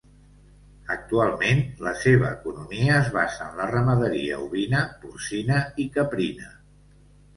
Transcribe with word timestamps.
Actualment 0.93 1.59
la 1.87 1.91
seva 2.05 2.31
economia 2.37 2.95
es 3.03 3.11
basa 3.17 3.45
en 3.51 3.61
la 3.61 3.69
ramaderia 3.75 4.43
ovina, 4.49 4.81
porcina 5.05 5.61
i 5.85 5.91
caprina. 5.99 6.51